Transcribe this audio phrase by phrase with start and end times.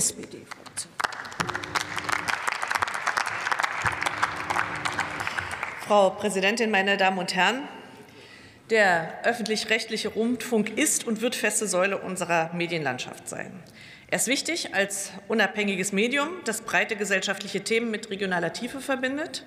[0.00, 0.92] SPD-Fraktion.
[5.86, 7.68] Frau Präsidentin, meine Damen und Herren!
[8.70, 13.52] Der öffentlich-rechtliche Rundfunk ist und wird feste Säule unserer Medienlandschaft sein.
[14.08, 19.44] Er ist wichtig als unabhängiges Medium, das breite gesellschaftliche Themen mit regionaler Tiefe verbindet.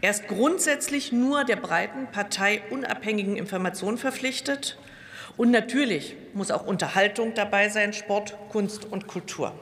[0.00, 4.76] Er ist grundsätzlich nur der breiten parteiunabhängigen Information verpflichtet.
[5.36, 9.54] Und natürlich muss auch Unterhaltung dabei sein, Sport, Kunst und Kultur.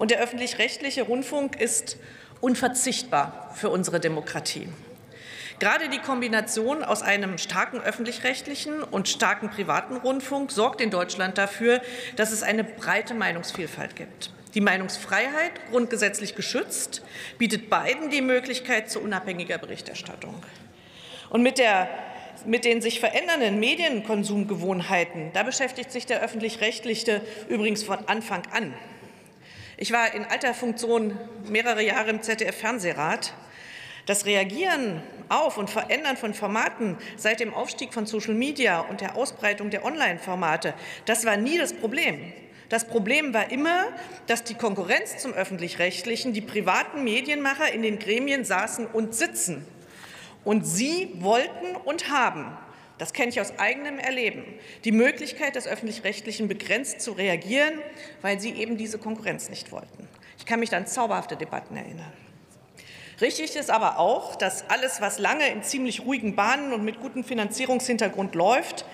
[0.00, 1.98] Und der öffentlich-rechtliche Rundfunk ist
[2.40, 4.66] unverzichtbar für unsere Demokratie.
[5.58, 11.82] Gerade die Kombination aus einem starken öffentlich-rechtlichen und starken privaten Rundfunk sorgt in Deutschland dafür,
[12.16, 14.32] dass es eine breite Meinungsvielfalt gibt.
[14.54, 17.02] Die Meinungsfreiheit, grundgesetzlich geschützt,
[17.36, 20.34] bietet beiden die Möglichkeit zu unabhängiger Berichterstattung.
[21.28, 21.90] Und mit, der,
[22.46, 28.72] mit den sich verändernden Medienkonsumgewohnheiten, da beschäftigt sich der öffentlich-rechtliche übrigens von Anfang an.
[29.82, 33.32] Ich war in alter Funktion mehrere Jahre im ZDF-Fernsehrat.
[34.04, 39.16] Das Reagieren auf und Verändern von Formaten seit dem Aufstieg von Social Media und der
[39.16, 40.74] Ausbreitung der Online-Formate,
[41.06, 42.30] das war nie das Problem.
[42.68, 43.86] Das Problem war immer,
[44.26, 49.66] dass die Konkurrenz zum öffentlich-rechtlichen, die privaten Medienmacher in den Gremien saßen und sitzen.
[50.44, 52.54] Und sie wollten und haben,
[53.00, 54.44] das kenne ich aus eigenem Erleben,
[54.84, 57.72] die Möglichkeit des öffentlich-rechtlichen begrenzt zu reagieren,
[58.20, 60.06] weil sie eben diese Konkurrenz nicht wollten.
[60.36, 62.12] Ich kann mich an zauberhafte Debatten erinnern.
[63.22, 67.24] Richtig ist aber auch, dass alles, was lange in ziemlich ruhigen Bahnen und mit gutem
[67.24, 68.84] Finanzierungshintergrund läuft,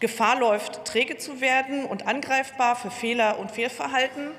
[0.00, 4.32] Gefahr läuft, träge zu werden und angreifbar für Fehler und Fehlverhalten.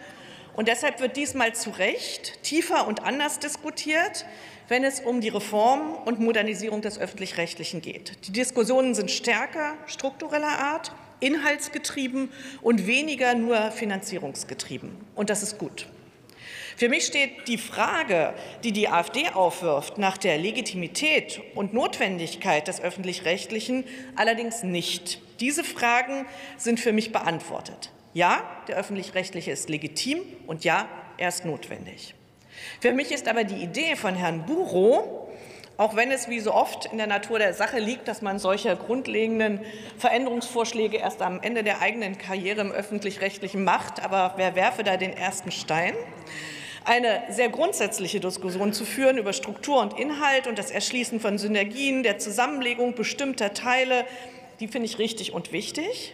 [0.55, 4.25] Und deshalb wird diesmal zu Recht tiefer und anders diskutiert,
[4.67, 8.13] wenn es um die Reform und Modernisierung des Öffentlich-Rechtlichen geht.
[8.27, 14.91] Die Diskussionen sind stärker struktureller Art, inhaltsgetrieben und weniger nur finanzierungsgetrieben.
[15.15, 15.87] Und das ist gut.
[16.77, 18.33] Für mich steht die Frage,
[18.63, 23.85] die die AfD aufwirft, nach der Legitimität und Notwendigkeit des öffentlich-rechtlichen
[24.15, 25.21] allerdings nicht.
[25.39, 26.25] Diese Fragen
[26.57, 27.91] sind für mich beantwortet.
[28.15, 30.87] Ja, der öffentlich-rechtliche ist legitim und ja,
[31.17, 32.15] er ist notwendig.
[32.79, 35.27] Für mich ist aber die Idee von Herrn Burow,
[35.75, 38.73] auch wenn es wie so oft in der Natur der Sache liegt, dass man solche
[38.77, 39.59] grundlegenden
[39.97, 45.11] Veränderungsvorschläge erst am Ende der eigenen Karriere im öffentlich-rechtlichen macht, aber wer werfe da den
[45.11, 45.93] ersten Stein?
[46.87, 52.03] eine sehr grundsätzliche Diskussion zu führen über Struktur und Inhalt und das Erschließen von Synergien,
[52.03, 54.05] der Zusammenlegung bestimmter Teile,
[54.59, 56.13] die finde ich richtig und wichtig.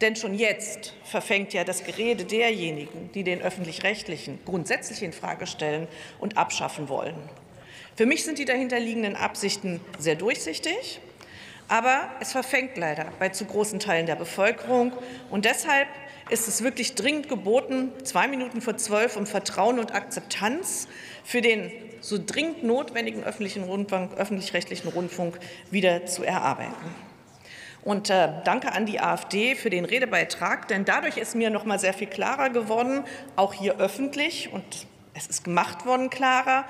[0.00, 5.86] Denn schon jetzt verfängt ja das Gerede derjenigen, die den öffentlich-rechtlichen grundsätzlich in Frage stellen
[6.18, 7.16] und abschaffen wollen.
[7.96, 11.00] Für mich sind die dahinterliegenden Absichten sehr durchsichtig,
[11.68, 14.92] aber es verfängt leider bei zu großen Teilen der Bevölkerung.
[15.30, 15.88] Und deshalb
[16.28, 20.88] ist es wirklich dringend geboten, zwei Minuten vor zwölf, um Vertrauen und Akzeptanz
[21.22, 25.38] für den so dringend notwendigen öffentlich-rechtlichen Rundfunk
[25.70, 26.74] wieder zu erarbeiten.
[27.84, 31.78] Und äh, danke an die AfD für den Redebeitrag, denn dadurch ist mir noch mal
[31.78, 33.04] sehr viel klarer geworden,
[33.36, 34.64] auch hier öffentlich, und
[35.12, 36.64] es ist gemacht worden klarer,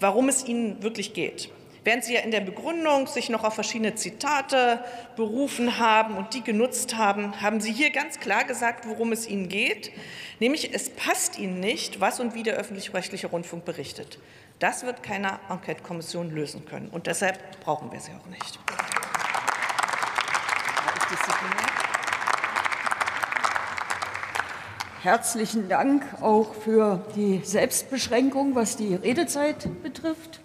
[0.00, 1.50] warum es Ihnen wirklich geht.
[1.84, 4.84] Während Sie ja in der Begründung sich noch auf verschiedene Zitate
[5.14, 9.48] berufen haben und die genutzt haben, haben Sie hier ganz klar gesagt, worum es Ihnen
[9.48, 9.92] geht,
[10.40, 14.18] nämlich es passt Ihnen nicht, was und wie der öffentlich-rechtliche Rundfunk berichtet.
[14.58, 18.58] Das wird keine Enquete-Kommission lösen können, und deshalb brauchen wir sie auch nicht.
[25.02, 30.40] Herzlichen Dank auch für die Selbstbeschränkung, was die Redezeit betrifft.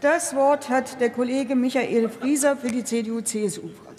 [0.00, 3.89] Das Wort hat der Kollege Michael Frieser für die CDU-CSU-Fraktion.